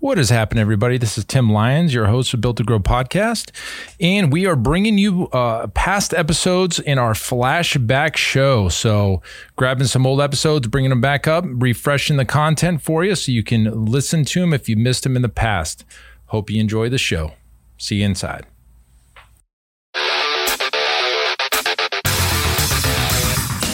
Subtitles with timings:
[0.00, 0.96] What has happened, everybody?
[0.96, 3.50] This is Tim Lyons, your host of Built to Grow podcast,
[4.00, 8.68] and we are bringing you uh, past episodes in our flashback show.
[8.68, 9.22] So,
[9.56, 13.42] grabbing some old episodes, bringing them back up, refreshing the content for you so you
[13.42, 15.84] can listen to them if you missed them in the past.
[16.26, 17.32] Hope you enjoy the show.
[17.76, 18.46] See you inside.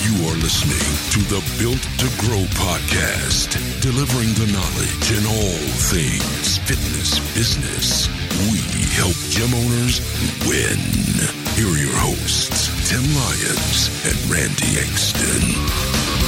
[0.01, 5.59] You are listening to the Built to Grow podcast, delivering the knowledge in all
[5.93, 8.09] things fitness business.
[8.51, 8.59] We
[8.97, 10.01] help gym owners
[10.49, 10.81] win.
[11.53, 16.25] Here are your hosts, Tim Lyons and Randy Exton.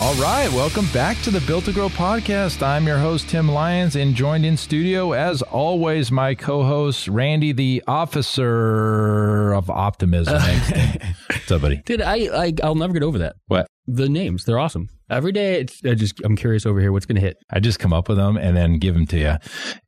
[0.00, 2.62] All right, welcome back to the Built to Grow podcast.
[2.62, 7.52] I'm your host, Tim Lyons, and joined in studio, as always, my co host, Randy,
[7.52, 10.40] the officer of optimism.
[11.30, 11.82] What's up, buddy?
[11.84, 13.36] Dude, I, I I'll never get over that.
[13.46, 13.66] What?
[13.86, 14.88] The names, they're awesome.
[15.10, 17.36] Every day, it's I just I'm curious over here what's going to hit.
[17.50, 19.34] I just come up with them and then give them to you.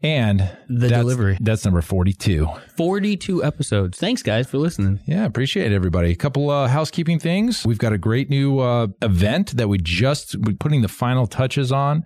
[0.03, 1.39] And The that's- delivery.
[1.41, 2.47] That's number 42.
[2.77, 3.99] 42 episodes.
[3.99, 5.01] Thanks guys for listening.
[5.07, 6.11] Yeah, appreciate it, everybody.
[6.11, 7.65] A couple uh, housekeeping things.
[7.65, 11.73] We've got a great new uh, event that we just we're putting the final touches
[11.73, 12.05] on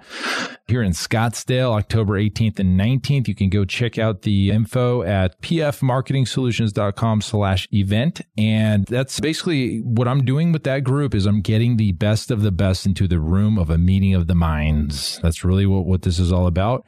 [0.69, 3.27] here in Scottsdale, October 18th and 19th.
[3.27, 8.20] You can go check out the info at pfmarketingsolutions.com slash event.
[8.39, 12.42] And that's basically what I'm doing with that group is I'm getting the best of
[12.42, 15.19] the best into the room of a meeting of the minds.
[15.23, 16.87] That's really what, what this is all about.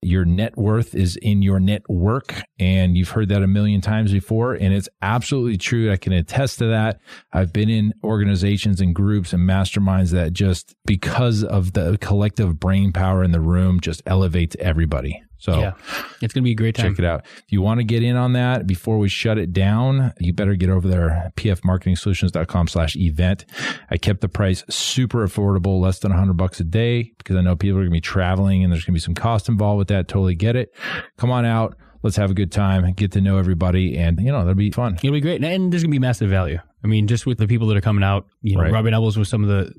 [0.00, 2.42] Your net worth is in your network.
[2.58, 4.54] And you've heard that a million times before.
[4.54, 5.92] And it's absolutely true.
[5.92, 7.00] I can attest to that.
[7.32, 12.92] I've been in organizations and groups and masterminds that just because of the collective brain
[12.92, 15.22] power in the room just elevates everybody.
[15.42, 15.72] So Yeah.
[16.20, 16.92] It's going to be a great time.
[16.92, 17.24] check it out.
[17.38, 20.54] If you want to get in on that before we shut it down, you better
[20.54, 23.44] get over there, pfmarketingsolutions.com slash event.
[23.90, 27.56] I kept the price super affordable, less than 100 bucks a day, because I know
[27.56, 29.88] people are going to be traveling and there's going to be some cost involved with
[29.88, 30.06] that.
[30.08, 30.72] Totally get it.
[31.16, 31.76] Come on out.
[32.04, 34.94] Let's have a good time, get to know everybody, and, you know, that'll be fun.
[34.96, 35.42] It'll be great.
[35.44, 36.58] And there's going to be massive value.
[36.82, 38.72] I mean, just with the people that are coming out, you know, Right.
[38.72, 39.72] rubbing elbows with some of the,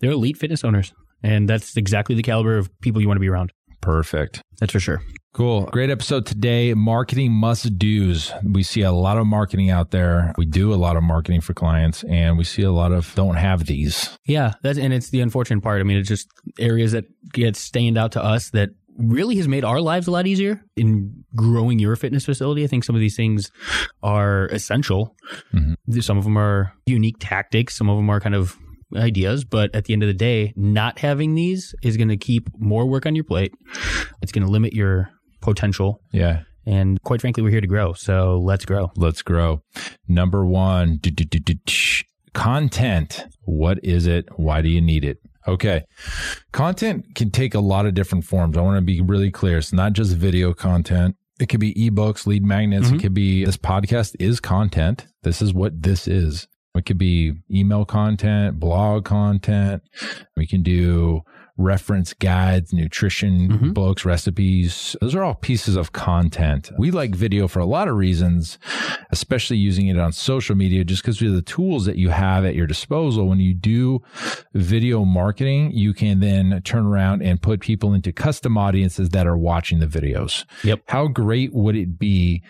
[0.00, 0.94] they're elite fitness owners.
[1.22, 3.52] And that's exactly the caliber of people you want to be around.
[3.86, 4.42] Perfect.
[4.58, 5.00] That's for sure.
[5.32, 5.66] Cool.
[5.66, 6.74] Great episode today.
[6.74, 8.32] Marketing must do's.
[8.42, 10.32] We see a lot of marketing out there.
[10.36, 13.36] We do a lot of marketing for clients and we see a lot of don't
[13.36, 14.18] have these.
[14.26, 15.80] Yeah, that's and it's the unfortunate part.
[15.80, 16.26] I mean, it's just
[16.58, 20.26] areas that get stand out to us that really has made our lives a lot
[20.26, 22.64] easier in growing your fitness facility.
[22.64, 23.52] I think some of these things
[24.02, 25.14] are essential.
[25.54, 25.76] Mhm.
[26.02, 27.76] Some of them are unique tactics.
[27.76, 28.56] Some of them are kind of
[28.96, 29.44] ideas.
[29.44, 32.86] But at the end of the day, not having these is going to keep more
[32.86, 33.52] work on your plate.
[34.22, 36.00] It's going to limit your potential.
[36.12, 36.42] Yeah.
[36.66, 37.92] And quite frankly, we're here to grow.
[37.92, 38.90] So let's grow.
[38.96, 39.62] Let's grow.
[40.08, 41.00] Number one,
[42.34, 43.24] content.
[43.42, 44.26] What is it?
[44.36, 45.18] Why do you need it?
[45.46, 45.84] Okay.
[46.52, 48.56] Content can take a lot of different forms.
[48.56, 49.58] I want to be really clear.
[49.58, 51.14] It's not just video content.
[51.38, 52.88] It could be ebooks, lead magnets.
[52.88, 53.00] It mm-hmm.
[53.00, 55.06] could be this podcast is content.
[55.22, 56.48] This is what this is.
[56.76, 59.82] It could be email content, blog content.
[60.36, 61.22] We can do
[61.56, 63.72] reference guides, nutrition mm-hmm.
[63.72, 64.96] books, recipes.
[65.00, 66.70] Those are all pieces of content.
[66.78, 68.58] We like video for a lot of reasons,
[69.10, 72.54] especially using it on social media, just because of the tools that you have at
[72.54, 73.26] your disposal.
[73.26, 74.02] When you do
[74.54, 79.36] video marketing, you can then turn around and put people into custom audiences that are
[79.36, 80.44] watching the videos.
[80.64, 80.82] Yep.
[80.88, 82.42] How great would it be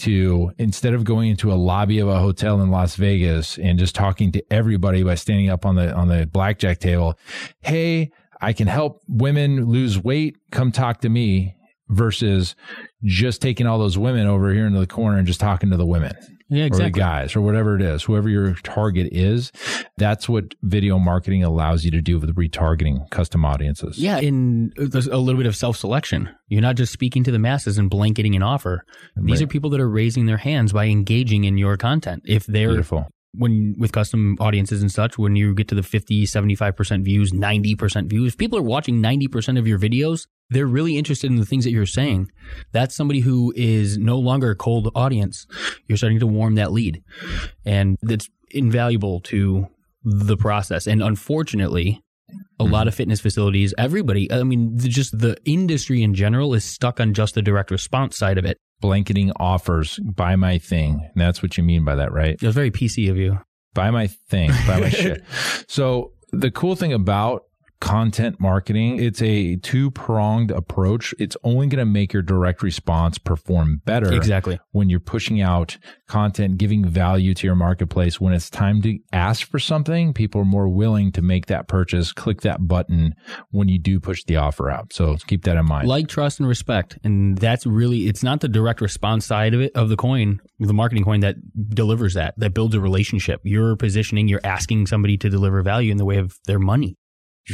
[0.00, 3.94] to, instead of going into a lobby of a hotel in Las Vegas and just
[3.94, 7.18] talking to everybody by standing up on the, on the blackjack table,
[7.60, 8.10] Hey,
[8.42, 10.36] I can help women lose weight.
[10.50, 11.54] Come talk to me
[11.88, 12.54] versus
[13.04, 15.84] just taking all those women over here into the corner and just talking to the
[15.86, 16.14] women
[16.48, 19.52] Yeah, or the guys or whatever it is, whoever your target is.
[19.98, 23.98] That's what video marketing allows you to do with retargeting custom audiences.
[23.98, 26.30] Yeah, in uh, a little bit of self selection.
[26.48, 28.84] You're not just speaking to the masses and blanketing an offer.
[29.16, 29.44] These Right.
[29.44, 32.22] are people that are raising their hands by engaging in your content.
[32.24, 33.06] If they're Beautiful.
[33.34, 38.10] When with custom audiences and such, when you get to the 50, 75% views, 90%
[38.10, 41.70] views, people are watching 90% of your videos, they're really interested in the things that
[41.70, 42.30] you're saying.
[42.72, 45.46] That's somebody who is no longer a cold audience.
[45.88, 47.02] You're starting to warm that lead.
[47.64, 49.66] And that's invaluable to
[50.04, 50.86] the process.
[50.86, 52.02] And unfortunately,
[52.58, 52.88] a lot mm-hmm.
[52.88, 57.14] of fitness facilities, everybody, I mean, the- just the industry in general is stuck on
[57.14, 58.58] just the direct response side of it.
[58.80, 61.08] Blanketing offers, buy my thing.
[61.14, 62.34] And that's what you mean by that, right?
[62.34, 63.38] It was very PC of you.
[63.74, 65.22] buy my thing, buy my shit.
[65.68, 67.42] So The cool thing about
[67.82, 71.12] content marketing, it's a two pronged approach.
[71.18, 74.12] It's only going to make your direct response perform better.
[74.12, 74.60] Exactly.
[74.70, 78.20] When you're pushing out content, giving value to your marketplace.
[78.20, 82.12] When it's time to ask for something, people are more willing to make that purchase,
[82.12, 83.14] click that button
[83.50, 84.92] when you do push the offer out.
[84.92, 85.88] So keep that in mind.
[85.88, 86.98] Like, trust, and respect.
[87.02, 90.72] And that's really, it's not the direct response side of it, of the coin, the
[90.72, 91.34] marketing coin that
[91.70, 93.40] delivers that, that builds a relationship.
[93.42, 96.96] You're positioning, you're asking somebody to deliver value in the way of their money.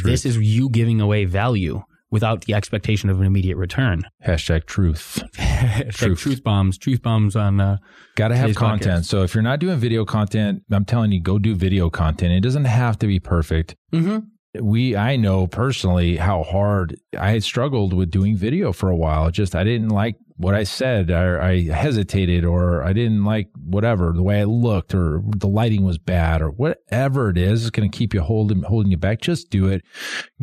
[0.03, 4.03] This is you giving away value without the expectation of an immediate return.
[4.27, 5.23] Hashtag truth.
[5.91, 6.19] truth.
[6.19, 7.61] truth bombs, truth bombs on.
[7.61, 7.77] Uh,
[8.17, 9.03] Got to have content.
[9.03, 9.07] podcast.
[9.07, 12.33] So if you're not doing video content, I'm telling you, go do video content.
[12.33, 13.77] It doesn't have to be perfect.
[13.93, 14.25] mhm.
[14.61, 19.31] we I know personally how hard I had struggled with doing video for a while.
[19.31, 24.13] Just I didn't like what I said, or I hesitated, or I didn't like whatever
[24.15, 27.63] the way I looked, or the lighting was bad, or whatever it is.
[27.63, 29.21] It's going to keep you holding holding you back.
[29.21, 29.83] Just do it,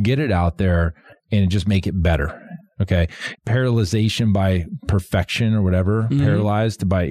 [0.01, 0.93] get it out there,
[1.31, 2.39] and just make it better.
[2.81, 3.07] Okay,
[3.45, 6.19] paralyzation by perfection or whatever, Mhm.
[6.19, 7.05] paralyzed by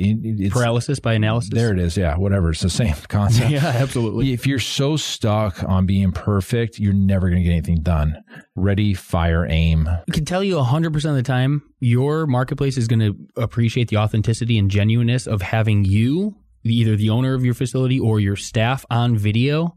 [0.50, 1.50] Paralysis by analysis.
[1.54, 1.96] There it is.
[1.96, 2.50] Yeah, whatever.
[2.50, 3.50] It's the same concept.
[3.50, 4.32] Yeah, absolutely.
[4.34, 8.16] If you're so stuck on being perfect, you're never going to get anything done.
[8.54, 9.88] Ready, fire, aim.
[9.88, 13.96] I can tell you 100% of the time, your marketplace is going to appreciate the
[13.96, 18.84] authenticity and genuineness of having you, either the owner of your facility or your staff
[18.90, 19.76] on video,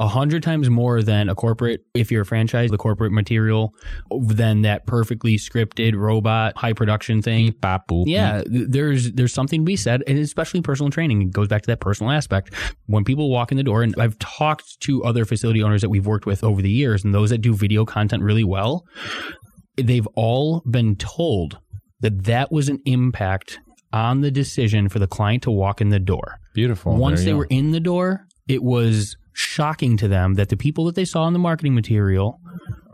[0.00, 3.74] a hundred times more than a corporate, if you're a franchise, the corporate material,
[4.10, 7.52] than that perfectly scripted robot high production thing.
[7.52, 11.20] Boop, Yeah, there's there's something to be said, and especially personal training.
[11.20, 12.54] It goes back to that personal aspect.
[12.86, 16.06] When people walk in the door, and I've talked to other facility owners that we've
[16.06, 18.86] worked with over the years, and those that do video content really well,
[19.76, 21.58] they've all been told
[22.00, 23.60] that that was an impact
[23.92, 26.38] on the decision for the client to walk in the door.
[26.54, 26.96] Beautiful.
[26.96, 30.94] Once they were in the door, it was shocking to them that the people that
[30.94, 32.40] they saw in the marketing material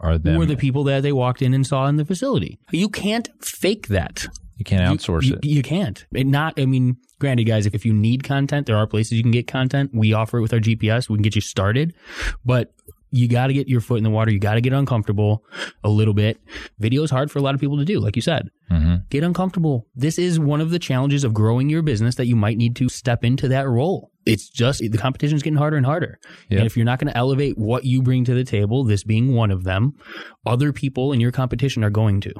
[0.01, 0.37] are them.
[0.37, 2.59] were the people that they walked in and saw in the facility.
[2.71, 4.27] You can't fake that.
[4.57, 5.45] you can't You- outsource you, it.
[5.45, 6.05] You can't.
[6.13, 6.59] It not.
[6.59, 9.47] I mean, granted, guys, if, if you need content, there are places you can get
[9.47, 9.91] content.
[9.95, 11.09] We offer it with our GPS.
[11.09, 11.95] We can get you started,
[12.45, 12.73] but
[13.11, 14.31] you got to get your foot in the water.
[14.31, 15.45] You got to get uncomfortable
[15.85, 16.41] a little bit.
[16.79, 18.49] Video is hard for a lot of people to do, like you said.
[18.71, 19.87] hmm Get uncomfortable.
[19.95, 22.89] This is one of the challenges of growing your business that you might need to
[22.89, 24.11] step into that role.
[24.25, 26.19] It's just the competition is getting harder and harder.
[26.51, 26.59] Yep.
[26.59, 29.35] And if you're not going to elevate what you bring to the table, this being
[29.35, 29.95] one of them,
[30.45, 32.33] other people in your competition are going to.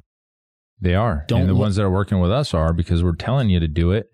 [0.81, 1.25] They are.
[1.29, 3.59] Don't and the look- ones that are working with us are because we're telling you
[3.61, 4.11] to do it.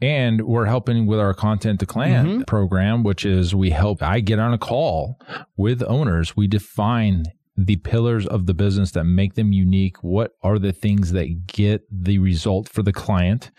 [0.00, 2.46] And we're helping with our content to clan Mhm.
[2.46, 5.18] program, which is we help, I get on a call
[5.56, 6.36] with owners.
[6.36, 7.24] We define
[7.56, 9.96] the pillars of the business that make them unique.
[10.02, 13.50] What are the things that get the result for the client?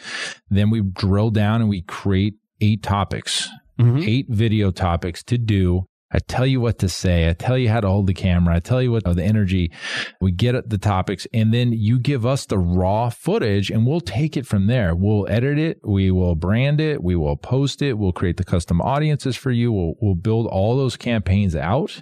[0.50, 5.84] Then we drill down and we create eight topics eight video topics to do.
[6.16, 7.28] I tell you what to say.
[7.28, 8.56] I tell you how to hold the camera.
[8.56, 9.74] I tell you what the energy.
[10.22, 14.00] We get at the topics and then you give us the raw footage and we'll
[14.00, 14.96] take it from there.
[14.96, 15.82] We'll edit it.
[15.84, 17.04] We will brand it.
[17.04, 17.98] We will post it.
[17.98, 19.74] We'll create the custom audiences for you.
[19.74, 22.02] We'll, we'll build all those campaigns out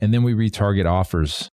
[0.00, 1.52] and then we retarget offers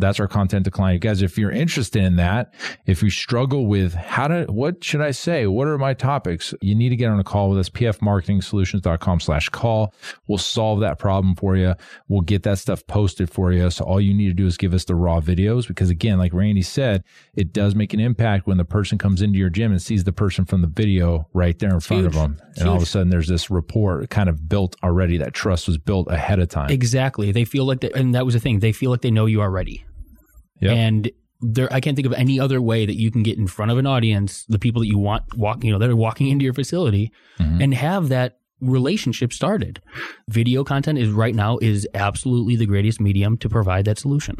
[0.00, 0.94] that's our content decline.
[0.94, 2.54] You guys, if you're interested in that,
[2.86, 5.46] if you struggle with how to, what should I say?
[5.46, 6.54] What are my topics?
[6.60, 9.94] You need to get on a call with us, pfmarketingsolutions.com slash call.
[10.26, 11.74] We'll solve that problem for you.
[12.08, 13.70] We'll get that stuff posted for you.
[13.70, 16.32] So all you need to do is give us the raw videos because again, like
[16.32, 19.80] Randy said, it does make an impact when the person comes into your gym and
[19.80, 22.40] sees the person from the video right there in front of them.
[22.50, 25.18] It's And all of a sudden there's this rapport kind of built already.
[25.18, 26.70] That trust was built ahead of time.
[26.70, 27.32] Exactly.
[27.32, 28.60] They feel like, they, and that was the thing.
[28.60, 29.84] They feel like they know you already.
[30.60, 30.76] Yep.
[30.76, 31.10] And
[31.40, 33.78] there, I can't think of any other way that you can get in front of
[33.78, 36.54] an audience, the people that you want walk, you know, that are walking into your
[36.54, 37.62] facility, Mhm.
[37.62, 39.80] and have that relationship started.
[40.28, 44.36] Video content is right now is absolutely the greatest medium to provide that solution.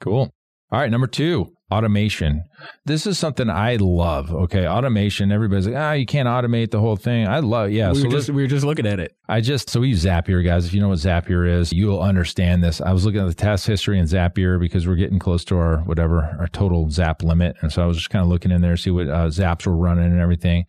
[0.00, 0.30] Cool.
[0.70, 2.44] All right, number two, automation.
[2.84, 4.32] This is something I love.
[4.32, 5.32] Okay, automation.
[5.32, 7.26] Everybody's like, ah, you can't automate the whole thing.
[7.26, 7.90] I love, yeah.
[7.90, 9.16] we, so were just, we were just looking at it.
[9.28, 10.66] I just so we use Zapier, guys.
[10.66, 12.80] If you know what Zapier is, you'll understand this.
[12.80, 15.78] I was looking at the task history in Zapier because we're getting close to our
[15.78, 18.76] whatever our total Zap limit, and so I was just kind of looking in there,
[18.76, 20.66] see what uh, Zaps were running and everything.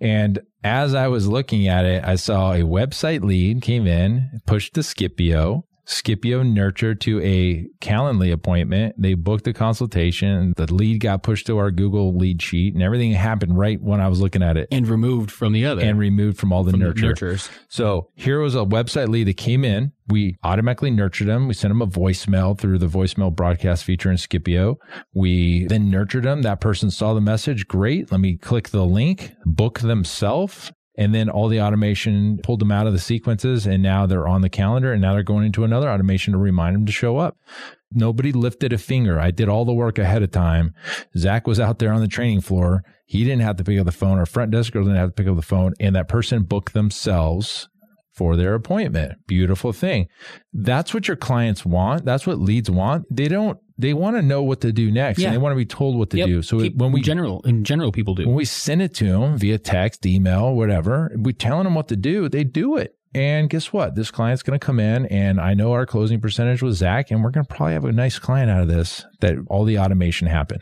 [0.00, 4.74] And as I was looking at it, I saw a website lead came in, pushed
[4.74, 5.64] to Scipio.
[5.88, 8.94] Scipio nurtured to a Calendly appointment.
[9.00, 10.52] They booked a consultation.
[10.56, 14.08] The lead got pushed to our Google lead sheet, and everything happened right when I
[14.08, 15.80] was looking at it And removed from the other.
[15.82, 17.48] and removed from all the from the nurtures.
[17.68, 19.92] So here was a website lead that came in.
[20.08, 21.48] We automatically nurtured them.
[21.48, 24.76] We sent them a voicemail through the voicemail broadcast feature in Scipio.
[25.14, 26.42] We then nurtured them.
[26.42, 27.66] That person saw the message.
[27.66, 28.10] Great.
[28.12, 30.70] Let me click the link, book themselves.
[30.98, 34.42] And then all the automation pulled them out of the sequences and now they're on
[34.42, 37.36] the calendar and now they're going into another automation to remind them to show up.
[37.92, 39.18] Nobody lifted a finger.
[39.18, 40.74] I did all the work ahead of time.
[41.16, 42.82] Zach was out there on the training floor.
[43.06, 44.18] He didn't have to pick up the phone.
[44.18, 45.72] Our front desk girl didn't have to pick up the phone.
[45.78, 47.68] And that person booked themselves
[48.12, 49.18] for their appointment.
[49.28, 50.08] Beautiful thing.
[50.52, 52.04] That's what your clients want.
[52.04, 53.06] That's what leads want.
[53.08, 55.28] They don't, they want to know what to do next Yeah.
[55.28, 56.26] and they want to be told what to Yep.
[56.26, 56.42] do.
[56.42, 58.26] So Keep- when we, general in general people do.
[58.26, 61.96] when we send it to them via text, email, whatever, we're telling them what to
[61.96, 62.94] do, they do it.
[63.14, 63.94] And guess what?
[63.94, 67.24] This client's going to come in, and I know our closing percentage was Zach, and
[67.24, 69.02] we're going to probably have a nice client out of this.
[69.20, 70.60] That all the automation happened.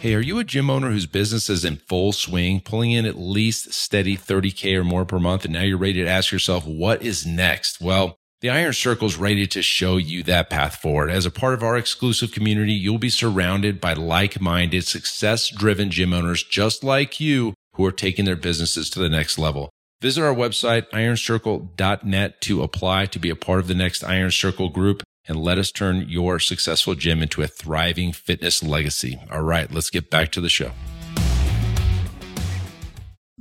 [0.00, 3.18] Hey, are you a gym owner whose business is in full swing, pulling in at
[3.18, 7.02] least steady 30K or more per month, and now you're ready to ask yourself, what
[7.02, 7.80] is next?
[7.80, 11.10] Well, the Iron Circle is ready to show you that path forward.
[11.10, 15.90] As a part of our exclusive community, you'll be surrounded by like minded, success driven
[15.90, 19.68] gym owners just like you who are taking their businesses to the next level.
[20.00, 24.68] Visit our website, ironcircle.net, to apply to be a part of the next Iron Circle
[24.68, 29.18] group and let us turn your successful gym into a thriving fitness legacy.
[29.28, 30.70] All right, let's get back to the show.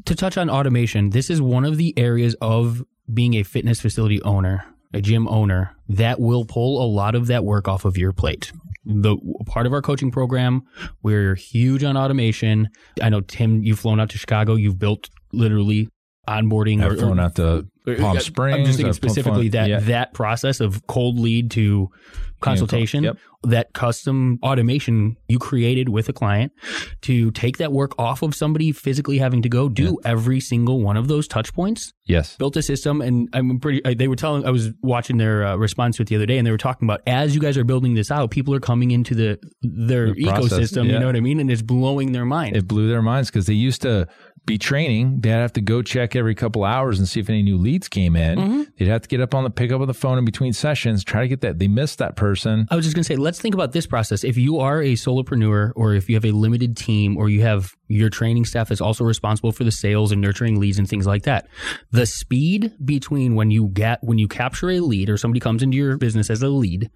[0.05, 2.83] to touch on automation, this is one of the areas of
[3.13, 7.43] being a fitness facility owner, a gym owner, that will pull a lot of that
[7.43, 8.51] work off of your plate.
[8.85, 10.63] The part of our coaching program,
[11.03, 12.69] we're huge on automation.
[13.01, 14.55] I know Tim, you've flown out to Chicago.
[14.55, 15.89] You've built literally
[16.27, 19.79] onboarding I've or, flown out to Palm I'm just thinking specifically that yeah.
[19.81, 21.89] that process of cold lead to
[22.41, 23.17] consultation, Yep.
[23.43, 26.51] that custom automation you created with a client
[27.01, 30.97] to take that work off of somebody physically having to go do every single one
[30.97, 31.93] of those touch points.
[32.05, 32.35] Yes.
[32.37, 33.83] Built a system, and I'm pretty.
[33.83, 34.45] uh, They were telling.
[34.45, 36.87] I was watching their uh, response to it the other day, and they were talking
[36.87, 40.23] about as you guys are building this out, people are coming into the their The
[40.25, 40.85] ecosystem.
[40.85, 41.39] You know what I mean?
[41.39, 42.55] And it's blowing their mind.
[42.55, 44.07] It blew their minds because they used to
[44.45, 45.21] be training.
[45.21, 48.15] They'd have to go check every couple hours and see if any new leads came
[48.15, 48.37] in.
[48.37, 48.61] Mm-hmm.
[48.77, 51.03] They'd have to get up on the pick up of the phone in between sessions,
[51.03, 51.59] try to get that.
[51.59, 52.67] They missed that person.
[52.69, 54.23] I was just going to say, let's think about this process.
[54.23, 57.73] If you are a solopreneur or if you have a limited team or you have
[57.87, 61.23] your training staff that's also responsible for the sales and nurturing leads and things like
[61.23, 61.47] that,
[61.91, 65.77] the speed between when you get, when you capture a lead or somebody comes into
[65.77, 66.89] your business as a lead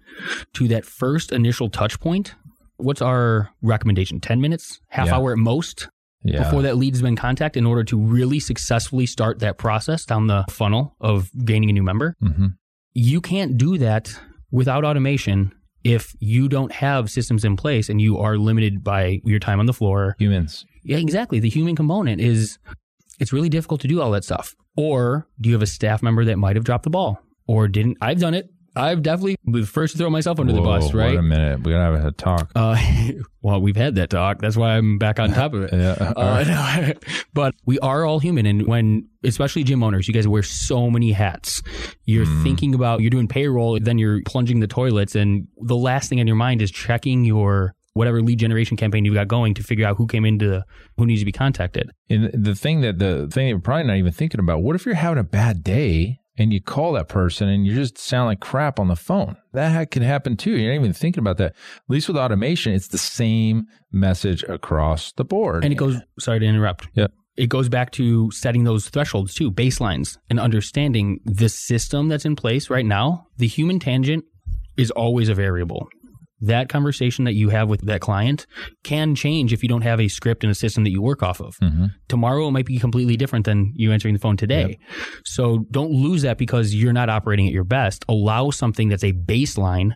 [0.54, 2.34] to that first initial touch point,
[2.76, 4.20] what's our recommendation?
[4.20, 5.16] 10 minutes, half Yeah.
[5.16, 5.88] hour at most
[6.22, 6.44] Yeah.
[6.44, 10.26] before that lead has been contacted in order to really successfully start that process down
[10.26, 12.48] the funnel of gaining a new member hmm
[12.92, 14.12] you can't do that
[14.50, 15.52] without automation
[15.84, 19.66] if you don't have systems in place and you are limited by your time on
[19.66, 20.16] the floor.
[20.18, 20.66] Humans.
[20.82, 21.40] Yeah, exactly.
[21.40, 22.58] The human component is
[23.18, 24.54] it's really difficult to do all that stuff.
[24.76, 27.98] Or do you have a staff member that might have dropped the ball or didn't?
[28.00, 28.50] I've done it.
[28.76, 31.16] I've definitely the first to throw myself under the Whoa, bus, Wait right?
[31.16, 31.62] a minute.
[31.62, 32.50] We're going to have a talk.
[32.54, 32.76] Uh,
[33.42, 34.40] well, we've had that talk.
[34.40, 35.72] That's why I'm back on top of it.
[35.72, 36.12] Yeah.
[36.16, 36.92] Uh, no,
[37.34, 38.46] but we are all human.
[38.46, 41.62] And when, especially gym owners, you guys wear so many hats.
[42.04, 42.42] You're Mm.
[42.42, 45.14] thinking about, you're doing payroll, then you're plunging the toilets.
[45.14, 49.14] And the last thing on your mind is checking your whatever lead generation campaign you've
[49.14, 50.62] got going to figure out who came into,
[50.96, 51.90] who needs to be contacted.
[52.08, 54.86] And the thing that the thing that you're probably not even thinking about, what if
[54.86, 58.40] you're having a bad day and you call that person and you just sound like
[58.40, 59.36] crap on the phone?
[59.52, 60.56] That ha- can happen too.
[60.56, 61.52] You're not even thinking about that.
[61.52, 65.64] At least with automation, it's the same message across the board.
[65.64, 66.88] And it goes, sorry to interrupt.
[66.94, 67.12] Yep.
[67.36, 72.36] It goes back to setting those thresholds too, baselines, and understanding the system that's in
[72.36, 73.26] place right now.
[73.36, 74.24] The human tangent
[74.76, 75.88] is always a variable.
[76.40, 78.46] That conversation that you have with that client
[78.82, 81.40] can change if you don't have a script and a system that you work off
[81.40, 81.56] of.
[81.58, 81.90] Mhm.
[82.08, 84.78] Tomorrow it might be completely different than you answering the phone today.
[85.24, 88.04] So don't lose that because you're not operating at your best.
[88.08, 89.92] Allow something that's a baseline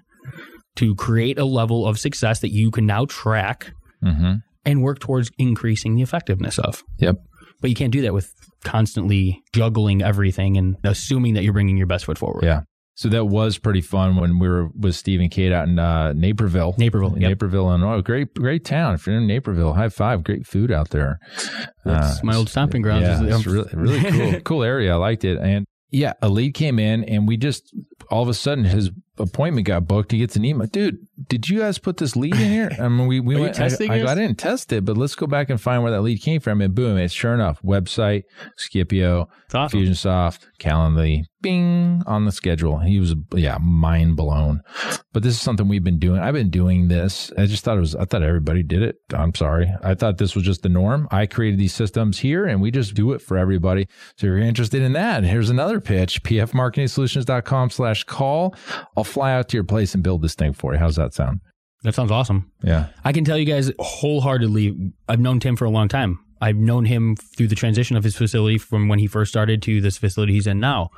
[0.77, 3.73] to create a level of success that you can now track
[4.03, 4.41] Mhm.
[4.65, 6.83] and work towards increasing the effectiveness of.
[6.99, 7.17] Yep.
[7.61, 8.33] But you can't do that with
[8.65, 12.45] constantly juggling everything and assuming that you're bringing your best foot forward.
[12.45, 12.63] Yeah.
[12.97, 16.13] So that was pretty fun when we were with Steve and Kate out in uh,
[16.13, 16.75] Naperville.
[16.79, 17.31] Naperville, yep.
[17.31, 18.01] Naperville, Illinois.
[18.03, 18.95] Great, great town.
[18.95, 20.23] If you're in Naperville, high five.
[20.23, 21.19] Great food out there.
[21.85, 23.03] That's Uh, my old stomping grounds.
[23.03, 24.41] Yeah, it's really, really cool.
[24.45, 24.93] cool area.
[24.93, 25.39] I liked it.
[25.39, 27.75] And yeah, a lead came in and we just,
[28.11, 30.13] all of a sudden his appointment got booked.
[30.13, 30.67] He gets an email.
[30.67, 32.71] Dude, did you guys put this lead in here?
[32.81, 34.03] I mean, we, we went, I, I?
[34.03, 36.61] I didn't test it, but let's go back and find where that lead came from.
[36.61, 38.25] And boom, it's sure enough, website,
[38.57, 39.81] Scipio, awesome.
[39.81, 42.79] Fusionsoft, Calendly, bing on the schedule.
[42.79, 44.63] He was, yeah, mind blown.
[45.13, 46.21] But this is something we've been doing.
[46.21, 47.31] I've been doing this.
[47.39, 48.97] I just thought it was, I thought everybody did it.
[49.13, 49.71] I'm sorry.
[49.83, 51.07] I thought this was just the norm.
[51.11, 53.87] I created these systems here and we just do it for everybody.
[54.17, 58.55] So if you're interested in that, here's another pitch, pfmarketingsolutions.com slash call.
[59.05, 60.79] I'll fly out to your place and build this thing for you.
[60.79, 61.43] How's that sound?
[61.83, 62.51] That sounds awesome.
[62.63, 62.87] Yeah.
[63.05, 66.21] I can tell you guys wholeheartedly, I've known Tim for a long time.
[66.41, 69.83] I've known him through the transition of his facility from when he first started to
[69.83, 70.89] this facility he's in now.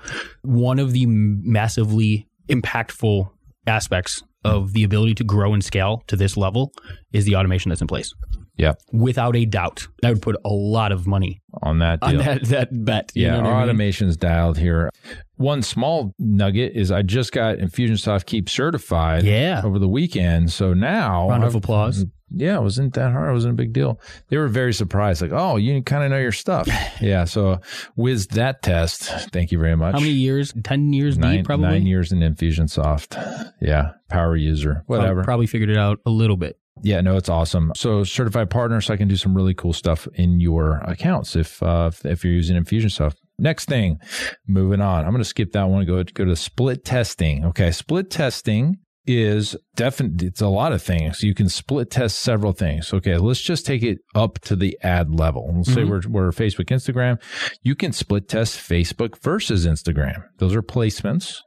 [0.42, 3.28] One of the massively impactful
[3.66, 6.72] aspects of the ability to grow and scale to this level
[7.12, 8.14] is the automation that's in place.
[8.56, 8.72] Yeah.
[8.92, 9.86] Without a doubt.
[10.04, 12.08] I would put a lot of money On that deal.
[12.10, 13.12] on that, that bet.
[13.14, 13.62] You yeah, know our I mean?
[13.70, 14.90] automation's dialed here.
[15.36, 19.60] One small nugget is I just got Infusionsoft Keap certified Yeah.
[19.64, 20.50] over the weekend.
[20.52, 22.06] So now Round of I've- applause.
[22.34, 23.30] Yeah, it wasn't that hard.
[23.30, 24.00] It wasn't a big deal.
[24.30, 26.66] They were very surprised, like, oh, you kind of know your stuff.
[27.00, 27.22] yeah.
[27.24, 27.60] So
[27.94, 29.94] with that test, thank you very much.
[29.94, 30.52] How many years?
[30.64, 31.68] 10 years nine, deep, probably?
[31.68, 33.52] nine years in Infusionsoft.
[33.60, 33.92] Yeah.
[34.08, 34.82] Power user.
[34.86, 35.22] Whatever.
[35.22, 36.58] Probably figured it out a little bit.
[36.82, 37.72] Yeah, no, it's awesome.
[37.74, 41.62] So certified partner, so I can do some really cool stuff in your accounts if
[41.62, 43.16] uh, if, you're using Infusionsoft.
[43.38, 43.98] Next thing,
[44.46, 45.04] moving on.
[45.04, 45.84] I'm going to skip that one.
[45.86, 47.44] Go go to split testing.
[47.46, 51.22] Okay, split testing is definitely it's a lot of things.
[51.22, 52.92] You can split test several things.
[52.92, 55.52] Okay, let's just take it up to the ad level.
[55.54, 56.10] Let's say mm-hmm.
[56.12, 57.20] we're, we're Facebook, Instagram.
[57.62, 60.24] You can split test Facebook versus Instagram.
[60.38, 61.38] Those are placements.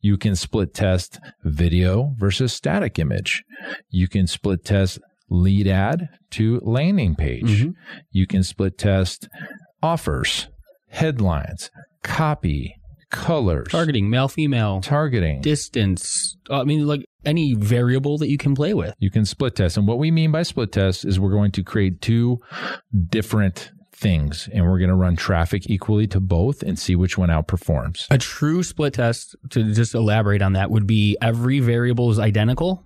[0.00, 3.44] You can split test video versus static image.
[3.90, 4.98] You can split test
[5.30, 7.44] lead ad to landing page.
[7.44, 7.70] Mm-hmm.
[8.10, 9.28] You can split test
[9.82, 10.48] offers,
[10.88, 11.70] headlines,
[12.02, 12.77] copy,
[13.10, 15.40] colors, Targeting, male, female, targeting.
[15.40, 16.36] distance.
[16.50, 18.94] I mean, like any variable that you can play with.
[18.98, 19.76] You can split test.
[19.76, 22.40] And what we mean by split test is we're going to create two
[23.08, 27.28] different things and we're going to run traffic equally to both and see which one
[27.30, 28.06] outperforms.
[28.10, 32.84] A true split test, to just elaborate on that, would be every variable is identical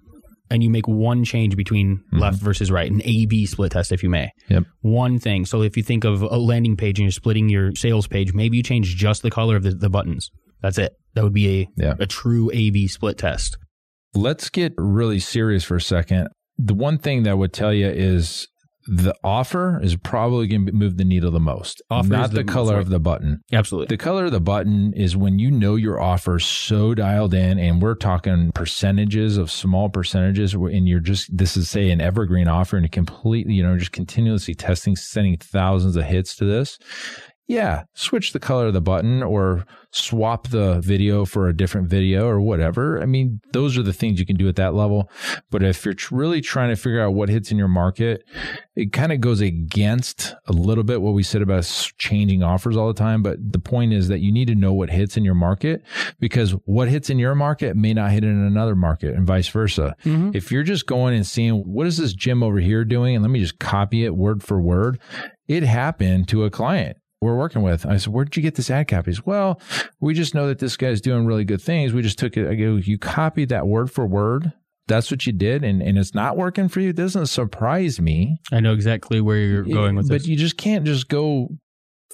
[0.52, 2.18] and you make one change between mm-hmm.
[2.18, 4.30] left versus right, an A B split test, if you may.
[4.48, 4.64] Yep.
[4.82, 5.46] One thing.
[5.46, 8.58] So if you think of a landing page and you're splitting your sales page, maybe
[8.58, 10.30] you change just the color of the, the buttons.
[10.60, 10.92] That's it.
[11.14, 11.94] That would be a, Yeah.
[11.98, 13.56] a true A B split test.
[14.14, 16.28] Let's get really serious for a second.
[16.58, 18.46] The one thing that I would tell you is
[18.86, 22.42] the offer is probably going to move the needle the most, Offer not is the,
[22.42, 23.42] the- color of the button.
[23.52, 23.94] Absolutely.
[23.94, 27.80] The color of the button is when you know your offer so dialed in, and
[27.80, 32.76] we're talking percentages of small percentages, and you're just this is say an evergreen offer,
[32.76, 36.78] and you completely, you know, just continuously testing, sending thousands of hits to this.
[37.52, 42.26] Yeah, switch the color of the button or swap the video for a different video
[42.26, 42.98] or whatever.
[43.02, 45.10] I mean, those are the things you can do at that level.
[45.50, 48.24] But if you're really trying to figure out what hits in your market,
[48.74, 51.64] it kind of goes against a little bit what we said about
[51.98, 53.22] changing offers all the time.
[53.22, 55.82] But the point is that you need to know what hits in your market
[56.20, 59.94] because what hits in your market may not hit in another market and vice versa.
[60.06, 60.30] Mm-hmm.
[60.32, 63.30] If you're just going and seeing what is this gym over here doing and let
[63.30, 64.98] me just copy it word for word,
[65.48, 67.86] it happened to a client we're working with.
[67.86, 69.24] I said, Where did you get this ad copies?
[69.24, 69.60] Well,
[70.00, 71.92] we just know that this guy's doing really good things.
[71.92, 72.48] We just took it.
[72.48, 74.52] I go, You copied that word for word.
[74.88, 76.90] That's what you did, and, and it's not working for you.
[76.90, 78.38] It doesn't surprise me.
[78.50, 80.26] I know exactly where you're going with but this.
[80.26, 81.48] you just can't just go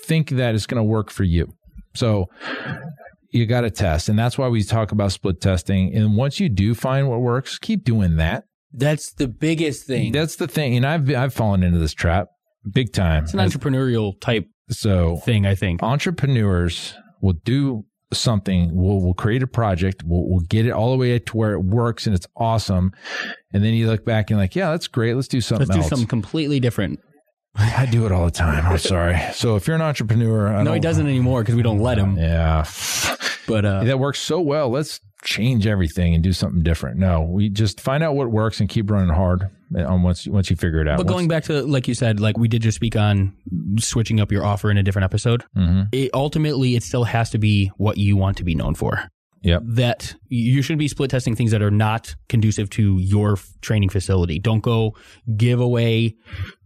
[0.04, 1.54] think that it's going to work for you.
[1.94, 2.26] So
[3.30, 4.10] you got to test.
[4.10, 5.94] And that's why we talk about split testing.
[5.94, 8.44] And once you do find what works, keep doing that.
[8.72, 10.12] That's the biggest thing.
[10.12, 10.76] That's the thing.
[10.76, 12.28] And I've, I've fallen into this trap
[12.70, 13.24] big time.
[13.24, 15.82] it's an entrepreneurial type So thing, I think.
[15.82, 20.96] entrepreneurs will do something we'll, we'll create a project we'll, we'll get it all the
[20.96, 22.90] way to where it works and it's awesome.
[23.52, 25.14] And then you look back and like yeah that's great.
[25.14, 25.90] Let's do something Let's do else.
[25.90, 27.00] something completely different.
[27.54, 28.64] i do it all the time.
[28.64, 29.18] I'm sorry.
[29.32, 32.16] So if you're an entrepreneur I No, he doesn't anymore because we don't let him.
[32.16, 32.64] yeah.
[33.46, 34.68] But uh, that works so well.
[34.70, 36.98] Let's change everything and do something different.
[36.98, 40.56] No we just find out what works and keep running hard on once once you
[40.56, 42.76] figure it out but Once- going back to like you said, like we did just
[42.76, 43.34] speak on
[43.78, 45.44] switching up your offer in a different episode.
[45.56, 45.88] Mhm.
[45.92, 49.10] It ultimately it still has to be what you want to be known for.
[49.42, 49.62] Yep.
[49.66, 53.88] That you shouldn't be split testing things that are not conducive to your f- training
[53.88, 54.40] facility.
[54.40, 54.96] Don't go
[55.36, 56.16] give away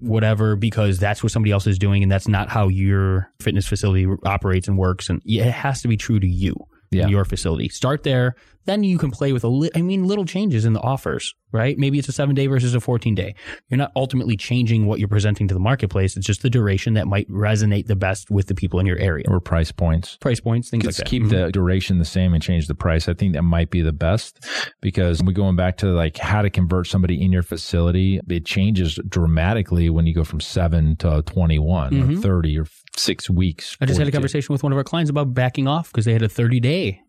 [0.01, 4.07] whatever because that's what somebody else is doing and that's not how your fitness facility
[4.25, 5.11] operates and works.
[5.11, 6.57] And it has to be true to you.
[6.93, 7.05] Yeah.
[7.05, 7.69] in your facility.
[7.69, 8.35] Start there.
[8.65, 11.77] Then you can play with a li- I mean, little changes in the offers, right?
[11.77, 13.35] Maybe it's a seven day versus a 14 day.
[13.69, 16.17] You're not ultimately changing what you're presenting to the marketplace.
[16.17, 19.25] It's just the duration that might resonate the best with the people in your area.
[19.27, 21.07] or price points Price points, things like that.
[21.07, 21.31] keep Mhm.
[21.31, 23.09] the duration the same and change the price.
[23.09, 24.39] I think that might be the best
[24.81, 28.21] because we're going back to like how to convert somebody in your facility.
[28.29, 33.77] It changes dramatically when you go from seven to 21 or 30 or six weeks.
[33.81, 34.17] I just had a 42.
[34.17, 37.01] conversation with one of our clients about backing off because they had a 30 day.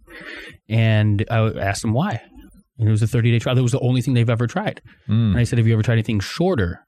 [0.69, 2.22] And I asked them why.
[2.80, 3.56] And it was a 30 day trial.
[3.56, 4.82] That was the only thing they've ever tried.
[5.08, 5.32] Mm.
[5.32, 6.86] And I said, Have you ever tried anything shorter?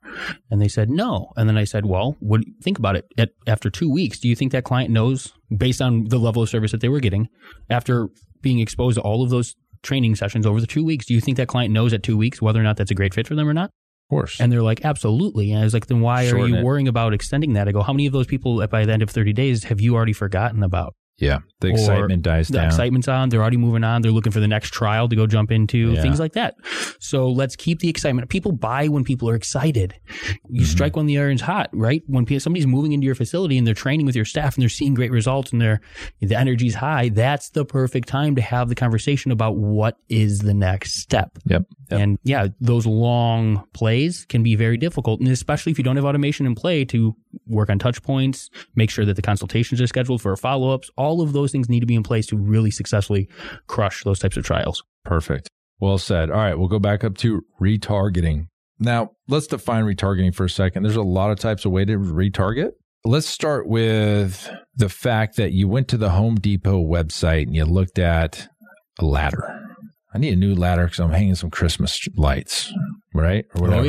[0.50, 1.32] And they said, No.
[1.36, 3.06] And then I said, Well, what think about it.
[3.16, 6.48] At, after two weeks, do you think that client knows, based on the level of
[6.48, 7.28] service that they were getting,
[7.70, 8.08] after
[8.42, 11.36] being exposed to all of those training sessions over the two weeks, do you think
[11.36, 13.48] that client knows at two weeks whether or not that's a great fit for them
[13.48, 13.70] or not?
[14.06, 14.40] Of course.
[14.40, 15.50] And they're like, absolutely.
[15.52, 16.64] And I was like, then why are you it.
[16.64, 17.66] worrying about extending that?
[17.68, 19.94] I go, how many of those people by the end of 30 days have you
[19.96, 20.94] already forgotten about?
[21.18, 21.38] yeah.
[21.62, 22.66] The excitement dies The down.
[22.66, 23.30] excitement's on.
[23.30, 24.02] They're already moving on.
[24.02, 26.02] They're looking for the next trial to go jump into, Yeah.
[26.02, 26.54] things like that.
[27.00, 28.28] So let's keep the excitement.
[28.28, 29.94] People buy when people are excited.
[30.50, 30.64] You Mm-hmm.
[30.64, 32.02] strike when the iron's hot, right?
[32.06, 34.92] When somebody's moving into your facility and they're training with your staff and they're seeing
[34.92, 35.80] great results and they're,
[36.20, 40.52] the energy's high, that's the perfect time to have the conversation about what is the
[40.52, 41.30] next step.
[41.46, 41.62] Yep.
[41.90, 42.00] Yep.
[42.00, 45.20] And yeah, those long plays can be very difficult.
[45.20, 47.14] And especially if you don't have automation in play to
[47.46, 50.90] work on touch points, make sure that the consultations are scheduled for follow ups.
[50.96, 53.28] All of those things need to be in place to really successfully
[53.66, 54.82] crush those types of trials.
[55.04, 55.48] Perfect.
[55.78, 56.30] Well said.
[56.30, 58.48] All right, we'll go back up to retargeting.
[58.78, 60.82] Now, let's define retargeting for a second.
[60.82, 62.72] There's a lot of types of way to retarget.
[63.04, 67.64] Let's start with the fact that you went to the Home Depot website and you
[67.64, 68.48] looked at
[68.98, 69.65] a ladder.
[70.16, 72.72] I need a new ladder because I'm hanging some Christmas lights,
[73.14, 73.44] right?
[73.54, 73.86] Or whatever.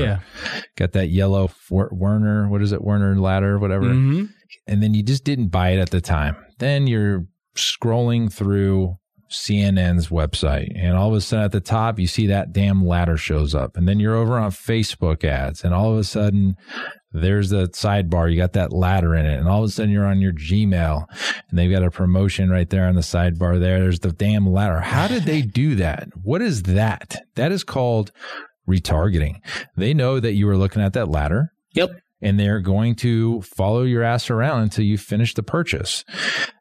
[0.76, 4.26] Got that yellow Wer- Werner, what is it, Werner ladder, whatever hmm
[4.68, 6.36] and then you just didn't buy it at the time.
[6.60, 8.98] Then you're scrolling through
[9.30, 13.18] CNN's website, and all of a sudden at the top, you see that damn ladder
[13.18, 13.76] shows up.
[13.78, 16.56] And then you're over on Facebook ads, and all of a sudden,
[17.12, 18.30] there's the sidebar.
[18.32, 19.40] You got that ladder in it.
[19.40, 21.06] And all of a sudden, you're on your Gmail,
[21.50, 23.80] and they've got a promotion right there on the sidebar there.
[23.80, 24.80] There's the damn ladder.
[24.82, 26.10] How did they do that?
[26.22, 27.26] What is that?
[27.36, 28.12] That is called
[28.70, 29.40] retargeting.
[29.76, 31.92] They know that you were looking at that ladder Yep.
[32.22, 36.04] and they're going to follow your ass around until you finish the purchase.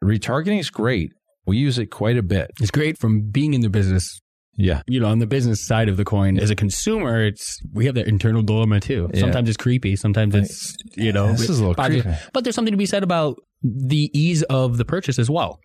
[0.03, 1.11] Retargeting is great.
[1.45, 2.51] We use it quite a bit.
[2.61, 4.19] It's great from being in the business.
[4.57, 4.81] Yeah.
[4.87, 7.95] You know, on the business side of the coin, as a consumer, it's we have
[7.95, 9.09] that internal dilemma too.
[9.13, 9.19] Yeah.
[9.21, 9.95] Sometimes it's creepy.
[9.95, 12.03] Sometimes it's you know, This is a little positive.
[12.03, 12.19] creepy.
[12.33, 15.59] But there's something to be said about the ease of the purchase as well,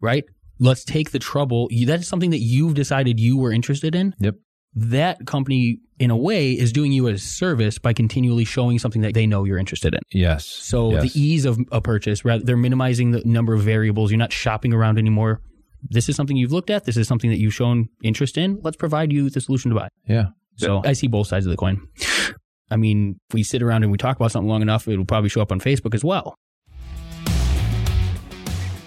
[0.00, 0.24] right?
[0.58, 1.68] Let's take the trouble.
[1.86, 4.14] That's something that you've decided you were interested in.
[4.20, 4.34] Yep.
[4.74, 9.14] That company, in a way, is doing you a service by continually showing something that
[9.14, 10.00] they know you're interested in.
[10.12, 10.46] Yes.
[10.46, 11.02] So Yes.
[11.12, 14.10] the ease of a purchase, rather, they're minimizing the number of variables.
[14.12, 15.40] You're not shopping around anymore.
[15.88, 16.84] This is something you've looked at.
[16.84, 18.60] This is something that you've shown interest in.
[18.62, 19.88] Let's provide you the solution to buy.
[20.06, 20.26] Yeah.
[20.56, 21.80] So I see both sides of the coin.
[22.70, 25.30] I mean, if we sit around and we talk about something long enough, it'll probably
[25.30, 26.34] show up on Facebook as well.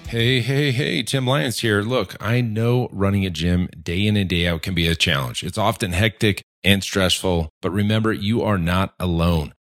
[0.08, 1.82] Hey, hey, hey, Tim Lyons here.
[1.82, 5.44] Look, I know running a gym day in and day out can be a challenge.
[5.44, 9.54] It's often hectic and stressful, but remember, you are not alone.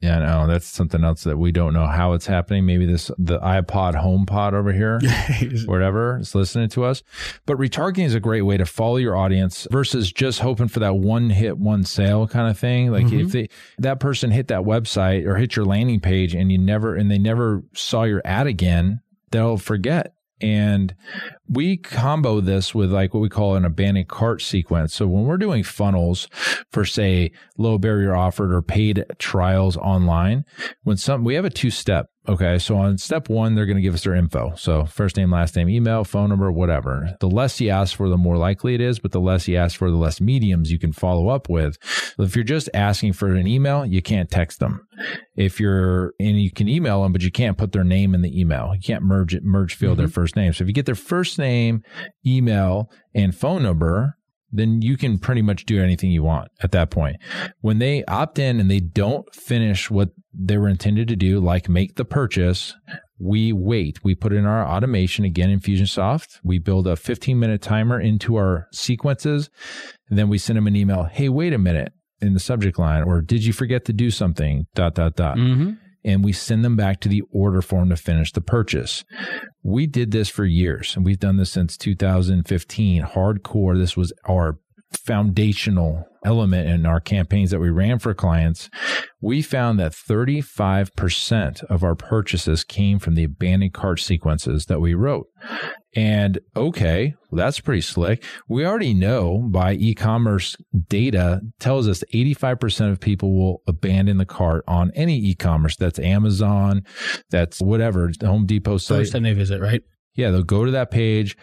[0.00, 2.64] Yeah, no, that's something else that we don't know how it's happening.
[2.64, 5.00] Maybe this the iPod HomePod over here,
[5.66, 7.02] whatever is listening to us.
[7.46, 10.94] But retargeting is a great way to follow your audience versus just hoping for that
[10.94, 12.92] one hit, one sale kind of thing.
[12.92, 13.28] Like if mm-hmm.
[13.28, 17.10] they, that person hit that website or hit your landing page and you never and
[17.10, 19.00] they never saw your ad again,
[19.32, 20.14] they'll forget.
[20.40, 20.94] And
[21.48, 24.94] we combo this with like what we call an abandoned cart sequence.
[24.94, 26.28] So when we're doing funnels
[26.70, 30.44] for say low barrier offered or paid trials online,
[30.82, 32.08] when some we have a two step.
[32.28, 32.58] Okay.
[32.58, 34.54] So on step one, they're going to give us their info.
[34.56, 37.16] So first name, last name, email, phone number, whatever.
[37.20, 39.78] The less you ask for, the more likely it is, but the less you ask
[39.78, 41.78] for, the less mediums you can follow up with.
[42.18, 44.86] If you're just asking for an email, you can't text them.
[45.36, 48.38] If you're, and you can email them, but you can't put their name in the
[48.38, 48.74] email.
[48.74, 50.12] You can't merge it, merge field their mm-hmm.
[50.12, 50.52] first name.
[50.52, 51.82] So if you get their first name,
[52.26, 54.17] email, and phone number,
[54.50, 57.16] then you can pretty much do anything you want at that point.
[57.60, 61.68] When they opt in and they don't finish what they were intended to do, like
[61.68, 62.74] make the purchase,
[63.18, 64.04] we wait.
[64.04, 66.38] We put in our automation again in Fusionsoft.
[66.42, 69.50] We build a 15 minute timer into our sequences.
[70.08, 71.04] And then we send them an email.
[71.04, 74.66] Hey, wait a minute in the subject line, or did you forget to do something?
[74.74, 75.72] Dot, dot, dot Mm-hmm.
[76.04, 79.04] And we send them back to the order form to finish the purchase.
[79.62, 83.02] We did this for years and we've done this since 2015.
[83.02, 83.78] Hardcore.
[83.78, 84.58] This was our
[84.92, 88.68] foundational element in our campaigns that we ran for clients.
[89.20, 94.94] We found that 35% of our purchases came from the abandoned cart sequences that we
[94.94, 95.28] wrote.
[95.94, 98.22] And okay, well, that's pretty slick.
[98.48, 100.56] We already know by e-commerce
[100.88, 105.76] data tells us 85% of people will abandon the cart on any e-commerce.
[105.76, 106.82] That's Amazon,
[107.30, 108.98] that's whatever, Home Depot site.
[108.98, 109.82] First time they visit, right?
[110.14, 111.36] Yeah, they'll go to that page.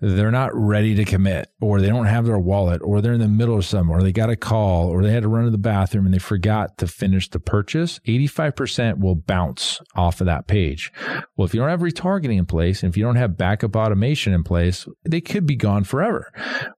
[0.00, 3.28] They're not ready to commit or they don't have their wallet or they're in the
[3.28, 5.58] middle of something or they got a call or they had to run to the
[5.58, 10.92] bathroom and they forgot to finish the purchase, 85% will bounce off of that page.
[11.36, 14.32] Well, if you don't have retargeting in place and if you don't have backup automation
[14.32, 16.32] in place, they could be gone forever.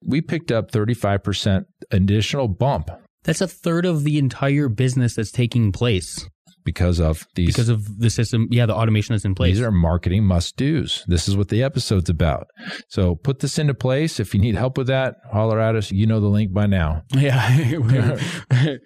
[0.04, 2.90] We picked up 35% additional bump
[3.24, 6.28] That's a third of the entire business that's taking place
[6.64, 8.48] because of these because of the system.
[8.50, 9.54] Yeah, the automation that's in place.
[9.56, 11.04] These are marketing must do's.
[11.06, 12.48] This is what the episode's about.
[12.88, 14.20] So put this into place.
[14.20, 15.90] If you need help with that, holler at us.
[15.90, 17.02] You know the link by now.
[17.14, 18.18] Yeah.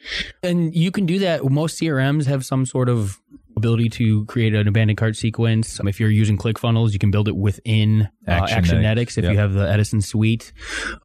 [0.43, 1.45] and you can do that.
[1.45, 3.19] Most CRMs have some sort of
[3.57, 5.81] ability to create an abandoned cart sequence.
[5.81, 8.65] Um, if you're using ClickFunnels, you can build it within uh, Actionetics.
[8.67, 9.33] Actionetics if Yep.
[9.33, 10.53] you have the Etison suite.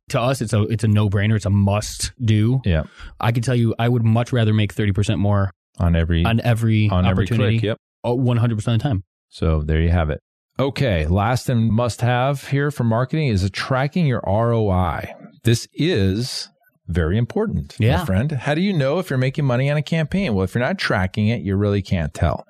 [0.10, 1.36] To us, it's a it's a no brainer.
[1.36, 2.60] It's a must do.
[2.66, 2.84] Yeah.
[3.22, 5.52] I can tell you, I would much rather make thirty percent more
[5.82, 7.58] On every on every on every opportunity.
[7.60, 7.64] click.
[7.64, 7.78] Yep.
[8.04, 9.04] Oh, one hundred percent of the time.
[9.30, 10.20] So there you have it.
[10.60, 11.08] Okay.
[11.08, 15.14] Last and must have here for marketing is tracking your ROI.
[15.44, 16.50] This is
[16.88, 18.06] very important, my Yeah.
[18.06, 18.32] friend.
[18.32, 20.34] How do you know if you're making money on a campaign?
[20.36, 22.46] Well, if you're not tracking it, you really can't tell.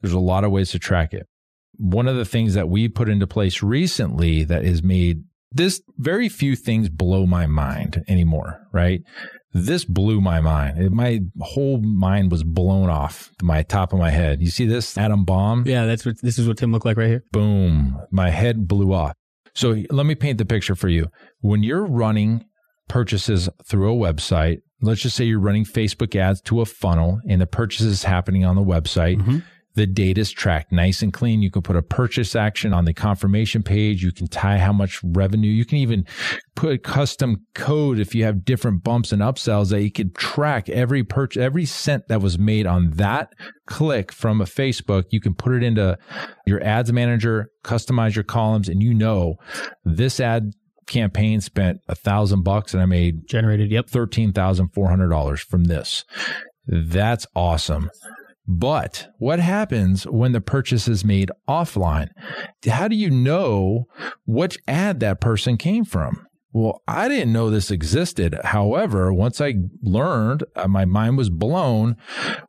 [0.00, 1.26] There's a lot of ways to track it.
[1.76, 6.28] One of the things that we put into place recently that has made this very
[6.28, 9.02] few things blow my mind anymore, right?
[9.56, 10.78] This blew my mind.
[10.78, 14.42] It- my whole mind was blown off my top of my head.
[14.42, 15.64] You see this atom bomb?
[15.66, 17.22] Yeah, that's what this is what Tim looked like right here.
[17.32, 19.14] boom, my head blew off.
[19.54, 21.06] So let me paint the picture for you.
[21.40, 22.44] When you're running
[22.88, 27.40] purchases through a website, let's just say you're running Facebook ads to a funnel and
[27.40, 29.18] the purchase is happening on the website.
[29.22, 29.42] Mhm.
[29.74, 31.42] The data is tracked nice and clean.
[31.42, 34.02] You can put a purchase action on the confirmation page.
[34.02, 35.50] You can tie how much revenue.
[35.50, 36.06] You can even
[36.54, 41.02] put custom code if you have different bumps and upsells that you could track every
[41.02, 43.32] purchase, every cent that was made on that
[43.66, 45.04] click from a Facebook.
[45.10, 45.98] You can put it into
[46.46, 49.36] your ads manager, customize your columns, and you know
[49.84, 50.52] this ad
[50.86, 53.70] campaign spent a thousand bucks and I made Generated.
[53.70, 53.88] Yep.
[53.88, 56.04] thirteen thousand four hundred dollars from this.
[56.66, 57.90] That's awesome.
[58.46, 62.08] But what happens when the purchase is made offline?
[62.66, 63.86] How do you know
[64.26, 66.26] which ad that person came from?
[66.56, 68.38] Well, I didn't know this existed.
[68.44, 71.96] However, once I learned, uh, my mind was blown.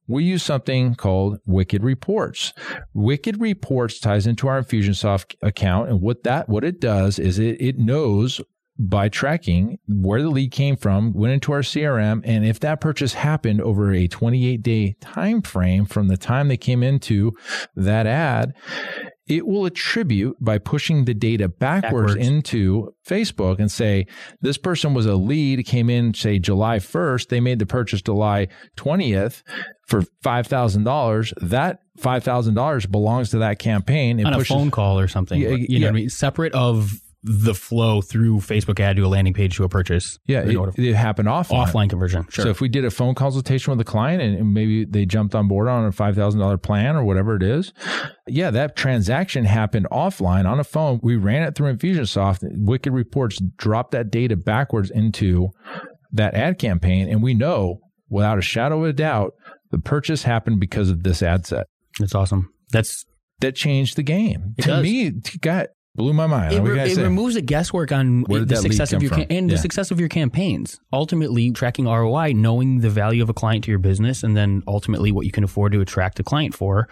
[0.08, 2.54] We use something called Wicked Reports.
[2.94, 7.60] Wicked Reports ties into our Infusionsoft account, and what that what it does is it
[7.60, 8.42] it knows
[8.78, 13.14] by tracking where the lead came from, went into our CRM, and if that purchase
[13.14, 17.32] happened over a 28 day time frame from the time they came into
[17.76, 18.54] that ad,
[19.28, 22.28] it will attribute by pushing the data backwards, Backwards.
[22.28, 24.06] into Facebook and say
[24.42, 28.48] this person was a lead, came in say July 1st, they made the purchase July
[28.78, 29.42] 20th
[29.88, 31.34] for $5,000.
[31.42, 34.20] That $5,000 belongs to that campaign.
[34.20, 35.42] It on a phone call or something.
[35.42, 35.86] Yeah, you know yeah.
[35.88, 36.10] what I mean?
[36.10, 36.92] Separate of
[37.28, 40.20] the flow through Facebook ad to a landing page to a purchase.
[40.28, 41.66] Yeah, it, it happened offline.
[41.66, 42.28] offline conversion.
[42.30, 42.46] Sure.
[42.46, 45.34] So if we did a phone consultation with a client and, and maybe they jumped
[45.34, 47.74] on board on a five thousand dollar plan or whatever it is,
[48.28, 51.00] yeah, that transaction happened offline on a phone.
[51.02, 52.40] We ran it through Infusionsoft.
[52.44, 55.50] Wicked Reports dropped that data backwards into
[56.12, 59.34] that ad campaign, and we know without a shadow of a doubt
[59.72, 61.66] the purchase happened because of this ad set.
[62.00, 62.52] That's awesome.
[62.72, 63.04] That's
[63.40, 64.54] That changed the game.
[64.58, 64.84] It to does.
[64.84, 65.12] me,
[65.42, 66.54] got blew my mind.
[66.54, 69.56] it, re- it removes the guesswork on the success of your cam- and Yeah.
[69.56, 70.80] the success of your campaigns.
[70.94, 75.12] Ultimately, tracking ROI, knowing the value of a client to your business, and then ultimately
[75.12, 76.88] what you can afford to attract a client for.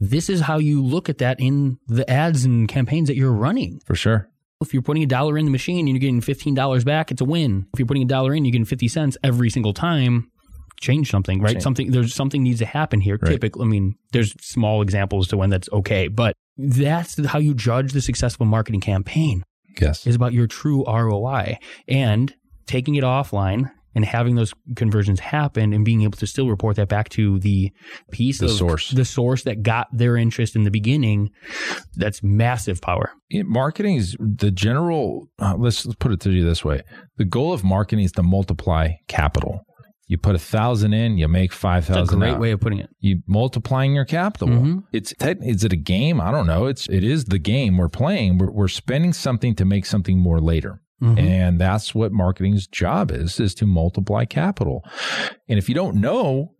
[0.00, 3.80] This is how you look at that in the ads and campaigns that you're running.
[3.84, 4.28] for sure.
[4.60, 7.20] If you're putting a dollar in the machine and you're getting fifteen dollars back, it's
[7.20, 7.66] a win.
[7.72, 10.30] If you're putting a dollar in, you're getting fifty cents every single time.
[10.82, 11.52] Change something, right?
[11.52, 11.62] Change.
[11.62, 13.18] Something there's something needs to happen here.
[13.22, 13.30] Right.
[13.32, 17.92] Typically, I mean, there's small examples to when that's okay, but that's how you judge
[17.92, 19.42] the success of a marketing campaign
[19.80, 20.06] Yes.
[20.06, 21.56] is about your true ROI
[21.88, 22.34] and
[22.66, 26.88] taking it offline and having those conversions happen and being able to still report that
[26.88, 27.70] back to the
[28.10, 28.90] piece The of source.
[28.90, 31.30] the source that got their interest in the beginning.
[31.96, 33.12] That's massive power.
[33.30, 36.82] it- marketing is the general uh, let's, let's put it to you this way
[37.18, 39.60] the goal of marketing is to multiply capital
[40.08, 42.02] you put a thousand in you make five thousand.
[42.02, 42.40] That's a great out.
[42.40, 42.90] way of putting it.
[43.00, 44.84] you multiplying your capital Mhm.
[44.92, 48.38] it's is it a game i don't know it's it is the game we're playing
[48.38, 51.18] we're, we're spending something to make something more later Mhm.
[51.18, 54.84] and that's what marketing's job is is to multiply capital
[55.48, 56.52] and if you don't know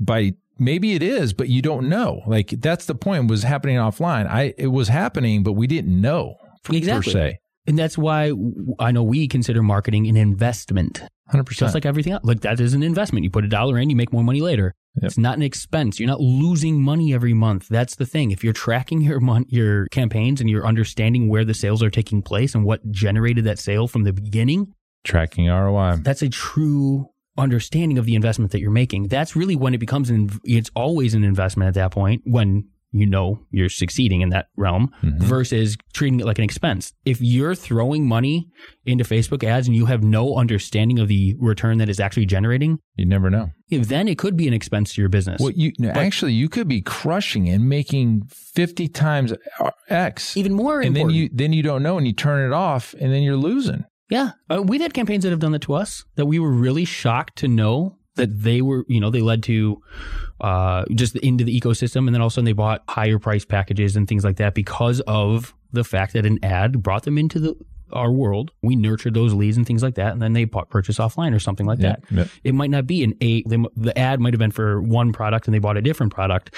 [0.00, 4.26] by maybe it is but you don't know like that's the point was happening offline
[4.28, 6.36] i it was happening but we didn't know
[6.70, 7.12] Exactly.
[7.12, 8.32] per se And that's why
[8.78, 12.24] I know we consider marketing an investment, 100% just like everything else.
[12.24, 13.24] Like that is an investment.
[13.24, 14.74] You put a dollar in, you make more money later.
[15.02, 15.98] It's not an expense.
[15.98, 17.66] You're not losing money every month.
[17.68, 18.30] That's the thing.
[18.30, 22.22] If you're tracking your mon- your campaigns and you're understanding where the sales are taking
[22.22, 24.72] place and what generated that sale from the beginning,
[25.02, 25.96] Tracking ROI.
[26.02, 29.08] that's a true understanding of the investment that you're making.
[29.08, 33.06] That's really when it becomes an it's always an investment at that point when you
[33.06, 36.92] know you're succeeding in that realm versus treating it like an expense.
[37.04, 38.48] If you're throwing money
[38.86, 42.78] into Facebook ads and you have no understanding of the return that is actually generating,
[42.96, 43.50] You never know.
[43.68, 45.40] If then it could be an expense to your business.
[45.40, 49.32] Well, you no, actually you could be crushing and making fifty times
[49.88, 52.94] X, Even more and then you then you don't know, and you turn it off,
[53.00, 53.84] and then you're losing.
[54.10, 54.32] Yeah.
[54.48, 57.36] Uh, we've had campaigns that have done that to us that we were really shocked
[57.38, 59.82] to know that they were, you know, they led to
[60.40, 62.06] uh, just into the ecosystem.
[62.06, 64.54] And then all of a sudden they bought higher price packages and things like that
[64.54, 67.56] because of the fact that an ad brought them into the
[67.92, 68.50] our world.
[68.62, 70.12] We nurture those leads and things like that.
[70.12, 72.02] And then they bought purchase offline or something like that.
[72.10, 72.28] Yep.
[72.42, 73.42] It might not be an A.
[73.42, 76.54] They, the ad might have been for one product and they bought a different product.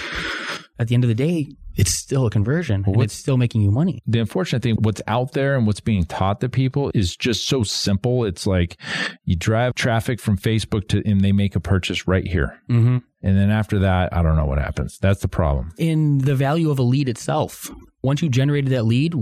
[0.78, 3.70] At the end of the day, it's still a conversion and it's still making you
[3.70, 4.02] money.
[4.06, 7.62] the unfortunate thing, what's out there and what's being taught to people is just so
[7.62, 8.24] simple.
[8.24, 8.78] It's like
[9.24, 12.58] you drive traffic from Facebook to, and they make a purchase right here.
[12.70, 12.98] Mm-hmm.
[13.26, 14.98] And then after that, I don't know what happens.
[14.98, 15.72] That's the problem.
[15.78, 17.72] in the value of a lead itself.
[18.04, 19.14] Once you generated that lead,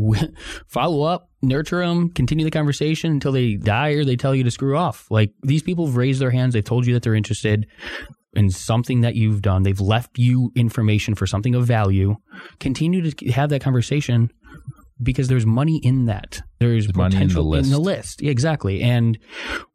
[0.66, 4.50] follow up, nurture them, continue the conversation until they die or they tell you to
[4.50, 5.06] screw off.
[5.10, 7.66] Like these people have raised their hands, they've told you that they're interested
[8.34, 12.16] in something that you've done, they've left you information for something of value.
[12.60, 14.30] Continue to have that conversation
[15.04, 16.42] because there's money in that.
[16.58, 17.66] There's, There's money in the potential list.
[17.66, 18.22] in the list.
[18.22, 18.82] Yeah, exactly.
[18.82, 19.18] And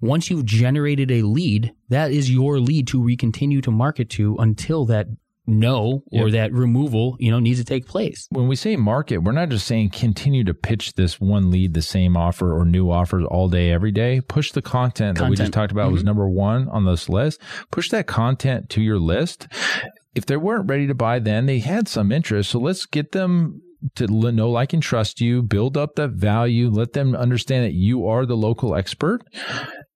[0.01, 4.85] once you've generated a lead, that is your lead to recontinue to market to until
[4.85, 5.07] that
[5.49, 6.31] no or Yep.
[6.31, 8.27] that removal, you know, needs to take place.
[8.29, 11.81] When we say market, we're not just saying continue to pitch this one lead, the
[11.81, 14.21] same offer or new offers all day, every day.
[14.21, 16.07] Push the content, that we just talked about was mm-hmm.
[16.07, 17.41] number one on this list.
[17.71, 19.47] Push that content to your list.
[20.15, 22.51] If they weren't ready to buy then, they had some interest.
[22.51, 23.61] So let's get them
[23.95, 28.07] to know, like, and trust you, build up that value, let them understand that you
[28.07, 29.21] are the local expert,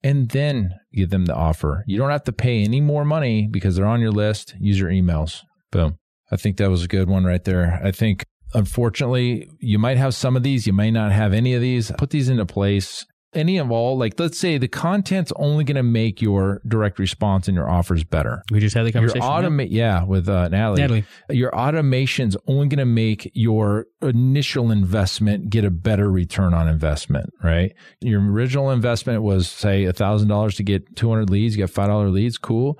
[0.03, 1.83] and then give them the offer.
[1.87, 4.55] You don't have to pay any more money because they're on your list.
[4.59, 5.41] Use your emails.
[5.71, 5.97] Boom.
[6.31, 7.79] I think that was a good one right there.
[7.83, 11.61] I think, unfortunately, you might have some of these, you may not have any of
[11.61, 11.91] these.
[11.97, 13.05] Put these into place.
[13.33, 17.47] Any of all, like, let's say the content's only going to make your direct response
[17.47, 18.43] and your offers better.
[18.51, 19.21] We just had the conversation.
[19.21, 19.57] Your conversation.
[19.57, 20.81] automate, yeah, with uh, Natalie.
[20.81, 21.05] Natalie.
[21.29, 27.31] Your automation's only going to make your initial investment get a better return on investment,
[27.43, 27.73] right?
[28.01, 31.55] Your original investment was say a thousand dollars to get 200 leads.
[31.55, 32.37] You got five dollar leads.
[32.37, 32.79] Cool.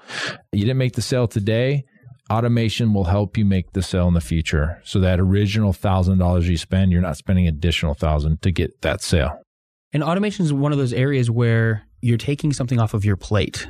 [0.52, 1.86] You didn't make the sale today.
[2.30, 4.82] Automation will help you make the sale in the future.
[4.86, 9.02] So that original thousand dollars you spend, you're not spending additional thousand to get that
[9.02, 9.43] sale.
[9.94, 13.68] And automation is one of those areas where you're taking something off of your plate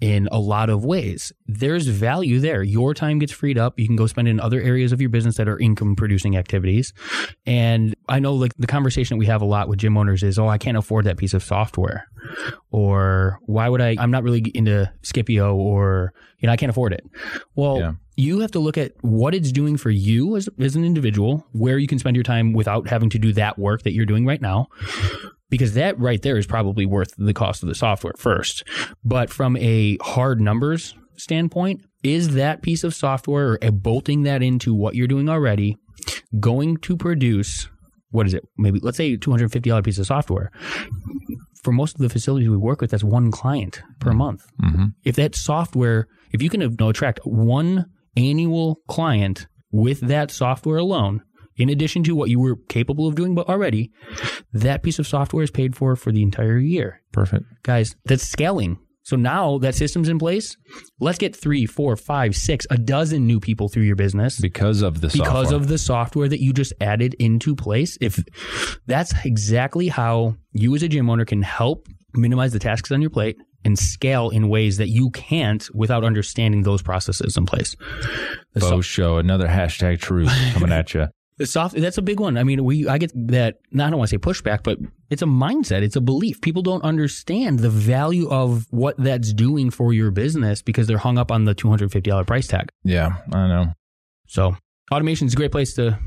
[0.00, 1.32] in a lot of ways.
[1.46, 2.62] There's value there.
[2.62, 3.78] Your time gets freed up.
[3.78, 6.36] You can go spend it in other areas of your business that are income producing
[6.36, 6.92] activities.
[7.46, 10.38] And I know like the conversation that we have a lot with gym owners is,
[10.38, 12.06] oh, I can't afford that piece of software.
[12.70, 13.96] Or why would I?
[13.98, 17.04] I'm not really into Scipio or, you know, I can't afford it.
[17.54, 17.92] Well, Yeah.
[18.16, 21.78] you have to look at what it's doing for you as, as an individual, where
[21.78, 24.42] you can spend your time without having to do that work that you're doing right
[24.42, 24.68] now
[25.50, 28.64] because that right there is probably worth the cost of the software first.
[29.04, 34.74] But from a hard numbers standpoint, is that piece of software or bolting that into
[34.74, 35.76] what you're doing already
[36.40, 37.68] going to produce
[38.14, 38.44] what is it?
[38.56, 40.52] Maybe let's say $250 piece of software.
[41.64, 44.46] For most of the facilities we work with, that's one client per month.
[44.62, 44.84] Mm-hmm.
[45.02, 51.22] If that software, if you can attract one annual client with that software alone,
[51.56, 53.90] in addition to what you were capable of doing but already,
[54.52, 57.00] that piece of software is paid for for the entire year.
[57.12, 57.44] Perfect.
[57.62, 58.78] Guys, that's scaling.
[59.06, 60.56] So now that system's in place,
[60.98, 65.02] let's get three, four, five, six, a dozen new people through your business Because of
[65.02, 65.56] the because software.
[65.56, 67.98] of the software that you just added into place.
[68.00, 68.18] If
[68.86, 73.10] that's exactly how you as a gym owner can help minimize the tasks on your
[73.10, 77.76] plate and scale in ways that you can't without understanding those processes in place.
[78.54, 81.08] The, Bo so- show, another hashtag truth coming at you.
[81.36, 82.36] The soft that's a big one.
[82.36, 84.78] I mean, we I get that I don't want to say pushback, but
[85.10, 86.40] it's a mindset, it's a belief.
[86.40, 91.18] People don't understand the value of what that's doing for your business because they're hung
[91.18, 92.70] up on the $250 price tag.
[92.84, 93.72] Yeah, I know.
[94.26, 94.56] So,
[94.92, 95.98] automation is a great place to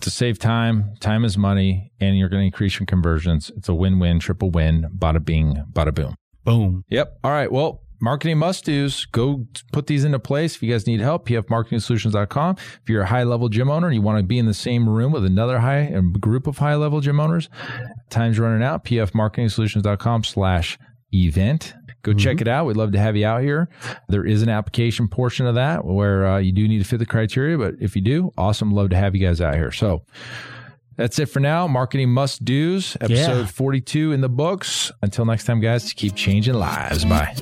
[0.00, 0.94] to save time.
[1.00, 3.50] Time is money, and you're going to increase your conversions.
[3.56, 4.90] It's a win-win, triple win.
[4.96, 6.14] Bada bing, bada boom.
[6.44, 6.84] boom.
[6.88, 7.20] Yep.
[7.24, 7.50] All right.
[7.50, 9.06] Well, marketing must do's.
[9.06, 10.54] Go put these into place.
[10.54, 12.56] If you guys need help, pfmarketingsolutions.com.
[12.82, 14.88] If you're a high level gym owner and you want to be in the same
[14.88, 17.48] room with another high a group of high level gym owners,
[18.10, 18.84] time's running out.
[18.84, 20.78] pfmarketingsolutions.com slash
[21.12, 21.74] event.
[22.02, 22.66] Go check it out.
[22.66, 23.70] We'd love to have you out here.
[24.08, 27.06] There is an application portion of that where uh, you do need to fit the
[27.06, 28.72] criteria, but if you do, awesome.
[28.72, 29.72] Love to have you guys out here.
[29.72, 30.02] So
[30.96, 31.66] that's it for now.
[31.66, 33.46] Marketing must do's, episode Yeah.
[33.46, 34.92] 42 in the books.
[35.00, 37.06] Until next time, guys, keep changing lives.
[37.06, 37.34] Bye.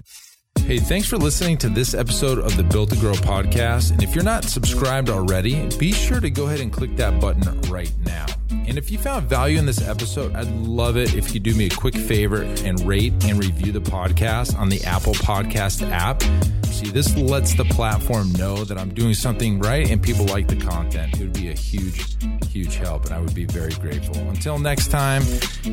[0.60, 3.90] Hey, thanks for listening to this episode of the Built to Grow podcast.
[3.90, 7.60] And if you're not subscribed already, be sure to go ahead and click that button
[7.70, 8.26] right now.
[8.48, 11.66] And if you found value in this episode, I'd love it if you do me
[11.66, 16.22] a quick favor and rate and review the podcast on the Apple Podcast app.
[16.66, 20.56] See, this lets the platform know that I'm doing something right and people like the
[20.56, 21.12] content.
[21.14, 24.16] It would be a huge, huge help, and I would be very grateful.
[24.28, 25.22] Until next time,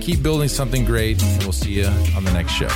[0.01, 2.67] keep building something great, and we'll see you on the next show.